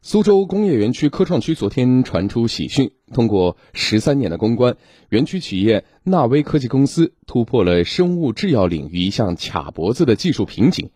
[0.00, 4.76] 苏州工业园区科创区昨天传出喜讯，通过十三年的攻关，
[5.08, 10.90] 园区企业纳威科技公司突破了生物制药领域一项卡脖子的技术瓶颈。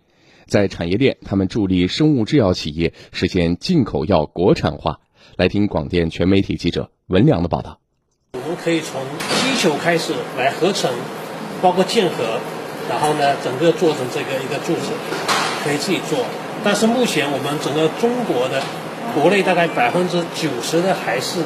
[0.46, 5.01] 在产业链，他们助力生物制药企业实现进口药国产化。
[5.37, 7.80] 来听广电全媒体记者文良的报道。
[8.34, 9.03] 我们可以从
[9.43, 10.93] 基球开始来合成，
[11.61, 12.39] 包括建合，
[12.89, 14.93] 然后呢，整个做成这个一个柱子，
[15.64, 16.25] 可以自己做。
[16.62, 18.62] 但是目前我们整个中国的。
[19.14, 21.42] 国内大概百分之九十的还是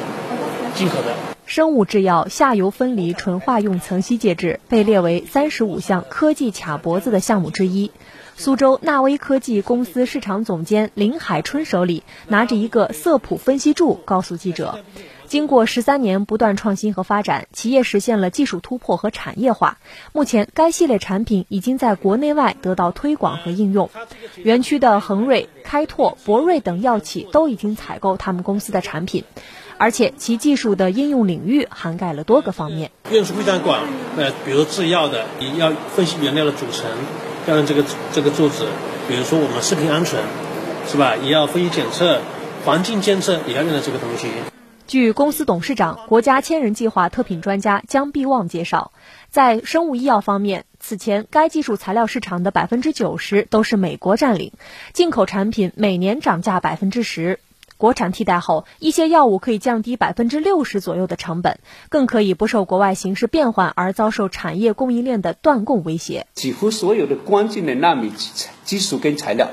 [0.75, 1.13] 进口的。
[1.45, 7.91] 生物制药下游分离纯化用层析介质被列为三十五项科技卡脖子的项目之一。
[8.35, 14.79] 苏州纳威科技公司市场总监林海春手里拿着一个色谱分析柱，告诉记者。
[15.27, 19.77] 经过十三年不断创新和发展，企业实现了技术突破和产业化。
[20.13, 23.89] 目前，该系列产品已经在国内外得到推广和应用。
[24.37, 29.25] 园区的恒瑞、开拓、博瑞等药企都已经采购他们公司的产品，
[29.77, 32.91] 而且其技术的应用领域涵盖了多个方面。
[33.11, 33.81] 院数非常广，
[34.15, 36.89] 呃，比如制药的，你要分析原料的组成，
[37.47, 38.63] 要用这个这个柱子；
[39.09, 40.21] 比如说我们食品安全，
[40.87, 41.17] 是吧？
[41.17, 42.21] 也要分析检测，
[42.63, 44.29] 环境监测也要用到这个东西。
[44.87, 48.93] 据公司董事长、国家千人计划特品专家姜必旺介绍，
[49.29, 54.53] 在生物医药方面，此前该技术材料市场的百分之九十都是美国占领，
[54.93, 57.39] 进口产品每年涨价百分之十。
[57.75, 66.25] 国产替代后，一些药物可以降低百分之六十左右的成本，更可以不受国外形势变换而遭受产业供应链的断供威胁。
[66.33, 68.13] 几乎所有的关键的纳米
[68.63, 69.49] 技术跟材料，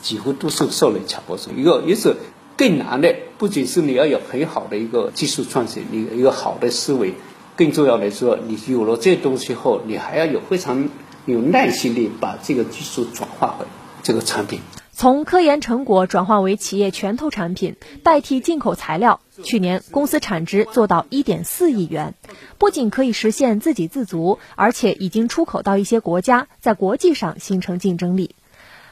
[0.00, 1.50] 几乎都是受了卡脖子。
[1.54, 2.16] 一个也是。
[2.60, 7.14] 更难的不仅是你要有很好的一个技术创新，你一个好的思维，
[7.56, 10.90] 更重要的说，你有了这东西后，你还要有非常
[11.24, 13.66] 有耐心的把这个技术转化为
[14.02, 14.60] 这个产品。
[14.92, 19.20] 从科研成果转化为企业拳头产品，代替进口材料。
[19.42, 22.12] 去年公司产值做到一点四亿元，
[22.58, 28.34] 不仅可以实现自给自足，而且已经出口到一些国家，在国际上形成竞争力。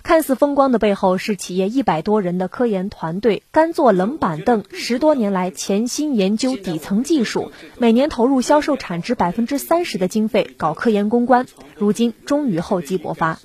[0.09, 11.47] 看似风光的背后，是企业一百多人的科研团队干坐冷板凳，十多年来潜心研究底层技术，每年投入销售产值百分之三十的经费搞科研攻关，
[11.77, 13.39] 如今终于厚积薄发。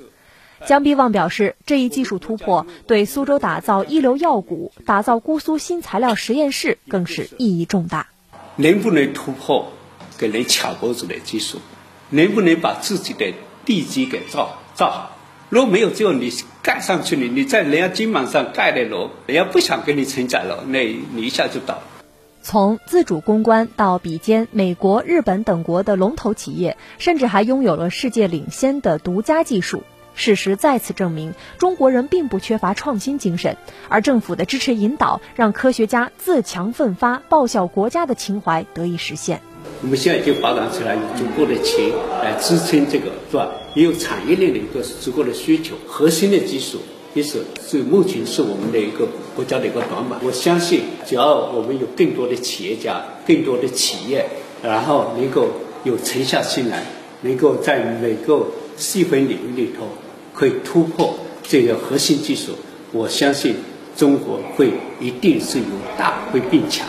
[0.66, 8.08] 姜必旺表示，这一技术突破对苏州打造一流药谷、打造姑苏新材料实验室更是意义重大。
[8.56, 9.74] 能不能突破
[10.18, 11.60] 给人卡脖子的技术？
[12.12, 13.34] 能不能把自己的
[13.66, 15.18] 地基给造造好？
[15.50, 16.32] 如果没有之后你
[16.64, 21.82] 盖上去你，你在人家肩膀上盖的楼，人家不想跟你承载了，那你一下就倒。
[22.42, 29.84] 从自主攻关到比肩美国、日本等国的龙头企业，甚至还拥有了世界领先的独家技术。
[30.16, 33.58] 事实再次证明，中国人并不缺乏创新精神，
[33.90, 39.42] 而政府的支持引导，让科学家自强奋发、报效国家的情怀得以实现。
[39.82, 41.92] 我们现在已经发展起来，有足够的钱
[42.22, 43.52] 来支撑这个，是吧？
[43.76, 46.78] 也有产业链的一个足够的需求，核心的技术
[47.14, 50.20] 也是是目前是我们的一个国家的一个短板。
[50.24, 54.26] 我相信，只要我们有更多的企业家、更多的企业，
[54.62, 55.50] 然后能够
[55.84, 56.86] 有沉下心来，
[57.22, 58.46] 能够在每个
[58.78, 59.88] 细分领域里头
[60.34, 61.14] 可以突破
[61.44, 62.52] 这个核心技术，
[62.92, 63.56] 我相信
[63.98, 65.66] 中国会一定是有
[65.98, 66.88] 大会变强。